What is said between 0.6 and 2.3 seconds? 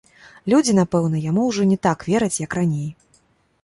напэўна, яму ўжо не так